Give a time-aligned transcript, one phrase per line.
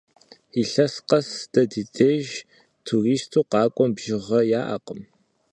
[0.61, 2.27] Илъэс къэс дэ ди деж
[2.85, 5.01] туристу къакӀуэм бжыгъэ яӀэкъым.